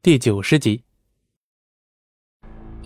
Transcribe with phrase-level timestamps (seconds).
[0.00, 0.84] 第九十集。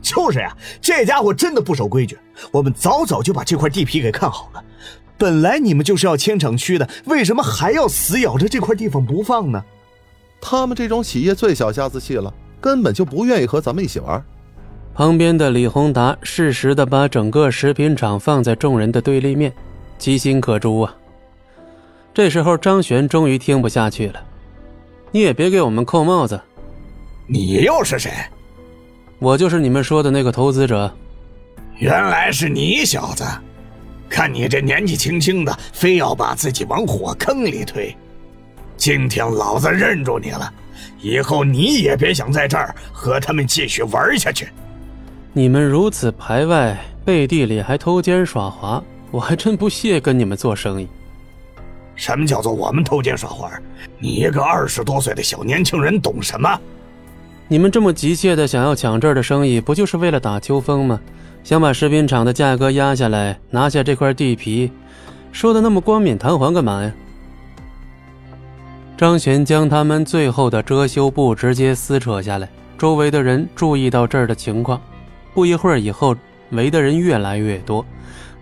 [0.00, 2.18] 就是呀，这家伙真的不守规矩。
[2.50, 4.64] 我们早早就把这块地皮给看好了。
[5.18, 9.62] 本来你们就是要迁厂区的，为什么还要死咬着这块地方不放呢？
[10.40, 12.32] 他们这种企业最小家子气了，
[12.62, 14.24] 根本就不愿意和咱们一起玩。
[14.94, 19.52] 旁边的李宏达适时的把整个食品厂放在众人的对立面，
[19.98, 20.96] 其心可诛啊。
[22.14, 24.24] 这时候，张璇终于听不下去了
[25.12, 26.40] ：“你也别给我们扣帽子。
[27.26, 28.10] 你又是谁？
[29.18, 30.92] 我就是你们说的那个投资者。
[31.78, 33.24] 原来是你小子！
[34.08, 37.96] 看你这年纪轻轻的，非要把自己往火坑里推。
[38.76, 40.52] 今天老子认住你了，
[41.00, 44.48] 以后你也别想在这儿和他们继续玩下去。
[45.32, 50.88] 你们如此排外，背地里还偷奸耍滑，我还真不屑跟你们做生意。”
[51.96, 53.50] 什么叫做我们偷奸耍滑？
[53.98, 56.60] 你一个二十多岁的小年轻人懂什么？
[57.48, 61.00] 你们这么急切的想要抢这儿的生意，不就是为了打秋风吗？
[61.44, 64.70] 想把食品厂的价格压下来，拿下这块地皮，
[65.32, 66.92] 说的那么冠冕堂皇干嘛呀？
[68.96, 74.80] 张璇将他们最后的遮羞布直接撕扯下来，周围的人注意到这儿的情况，
[75.34, 76.16] 不一会儿以后，
[76.50, 77.84] 围的人越来越多，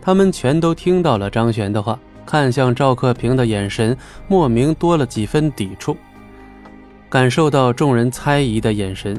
[0.01, 1.99] 他们全都听到了张璇的话。
[2.27, 3.97] 看向赵克平的眼神
[4.29, 5.97] 莫名多了几分抵触，
[7.11, 9.19] 感受到众人猜疑的眼神，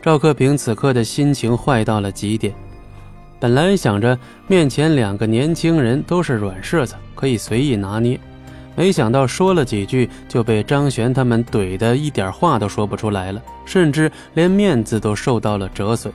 [0.00, 2.54] 赵克平此刻的心情坏到了极点。
[3.40, 8.16] 本来想着面前两个年轻人都是软柿子，可以随意拿捏，
[8.76, 16.14] 没想到说了几句就被张璇他们怼的一点话都说不出来了，甚至连面子都受到了折损。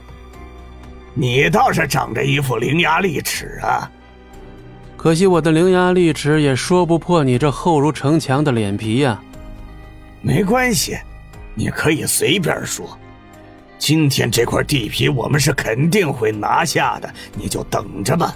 [1.12, 3.90] 你倒是长着一副伶牙俐齿啊！
[4.96, 9.20] 可惜我的伶牙俐齿也说不破你这厚如城墙的脸皮呀。
[10.22, 10.96] 没关系，
[11.58, 12.96] 你可以随便说。
[13.78, 18.32] 今天这块地皮我们是肯定会拿下的，你就等着吧。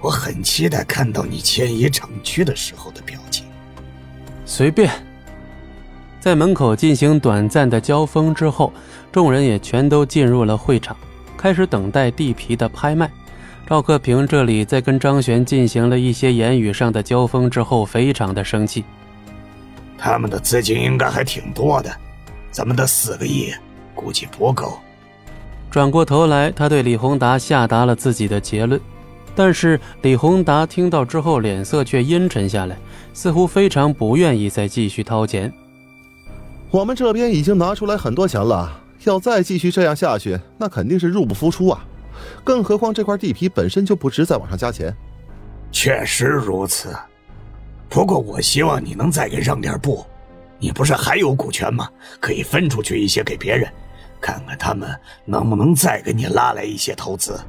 [0.00, 3.46] 我很期待看到你迁移厂区的时候的表情。
[4.44, 4.90] 随便。
[6.18, 8.72] 在门口进行短暂的交锋之后，
[9.12, 10.96] 众人也全都进入了会场，
[11.36, 13.08] 开始等待地皮的拍卖。
[13.66, 18.84] 赵克平这里在跟张璇进行了一些言语上的交锋之后，非常的生气。
[19.96, 21.90] 他们的资金应该还挺多的，
[22.50, 23.52] 咱们的四个亿
[23.94, 24.78] 估计不够。
[25.70, 28.80] 转过头来，他对李宏达下达了自己的结论，
[29.36, 32.76] 但是李宏达听到之后，脸色却阴沉下来，
[33.14, 35.52] 似乎非常不愿意再继续掏钱。
[36.70, 41.84] 我们这边已经拿出来很多钱了，要再继续这样下去，那肯定是入不敷出啊。
[42.42, 44.94] 更何况这块地皮本身就不值再往上加钱。
[45.70, 46.94] 确实如此，
[47.88, 50.04] 不过我希望你能再给让点步。
[50.60, 51.88] 你不是还有股权吗？
[52.20, 53.68] 可以分出去一些给别人，
[54.20, 54.88] 看看他们
[55.24, 57.40] 能不能再给你拉来一些投资。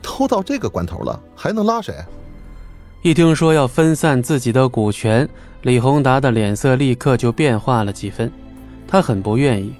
[0.00, 1.92] 都到这个关头了，还能拉谁？
[3.02, 5.28] 一听说要分散自己的股权，
[5.62, 8.30] 李宏达的脸色立刻就变化了几分。
[8.86, 9.74] 他很不愿意，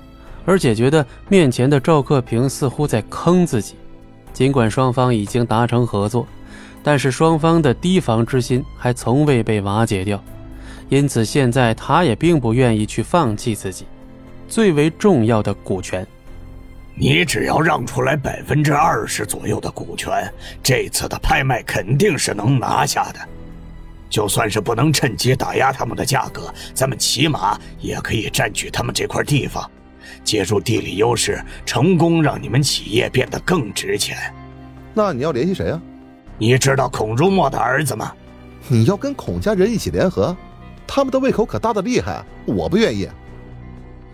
[0.44, 3.76] 而且觉得面前的赵克平似乎在坑自己。
[4.32, 6.26] 尽管双方已经达成合作，
[6.82, 10.22] 但是双方的提防之心还从未被瓦解掉，
[10.88, 13.86] 因此现在他也并不愿意去放弃自己
[14.48, 16.06] 最为重要的股权。
[16.94, 20.32] 你只要让出来百分之二十左右的股权，
[20.62, 23.20] 这次的拍卖肯定是能拿下的。
[24.10, 29.70] 就算是不能趁机打压他们的价格，咱们起码也可以占据他们这块地方。
[30.24, 34.16] 借助地理优势，成功让你们企业变得更值钱。
[34.94, 35.80] 那你要联系谁啊？
[36.38, 38.12] 你知道孔如墨的儿子吗？
[38.66, 40.36] 你要跟孔家人一起联合？
[40.88, 43.06] 他们的胃口可大的厉害，我不愿意。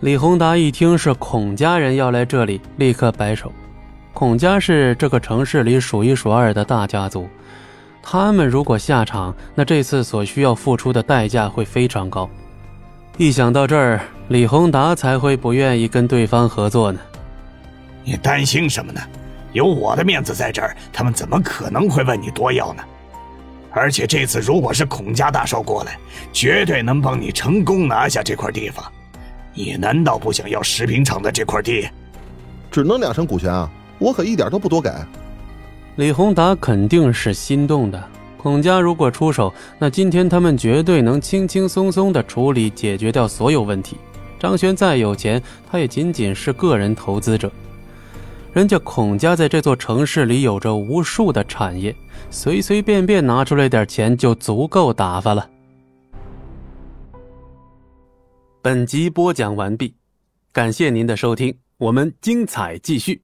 [0.01, 3.51] 李宏达一听是孔家人要来这里，立刻摆手。
[4.13, 7.27] 孔家是这个城市里数一数二的大家族，
[8.03, 12.29] 他们如果下场，那这次所需要付出的代价会非常高。
[13.17, 16.99] 一想到这儿，李宏达才会不愿意跟对方合作呢。
[18.03, 19.01] 你担心什么呢？
[19.53, 22.83] 有我的面子在这儿，他们怎么可能会问你多要呢？
[23.75, 25.99] 而且这次如果是孔家大少过来，
[26.31, 28.83] 绝对能帮你成功拿下这块地方。
[29.53, 31.85] 你难道不想要食品厂的这块地？
[32.71, 33.69] 只能两成股权啊！
[33.99, 34.89] 我可一点都不多给。
[35.97, 38.01] 李宏达肯定是心动的。
[38.37, 43.97] 孔家如果出手，那今天他们绝对能轻轻松松的处理解决掉所有问题。
[44.39, 47.51] 张轩再有钱，他也仅仅是个人投资者。
[48.55, 51.93] 人家孔家在这座城市里有着无数的产业，
[52.29, 55.49] 随随便便拿出来点钱就足够打发了。
[58.61, 59.93] 本集播讲完毕。
[60.53, 63.21] 感谢您的收听，我们精彩继续。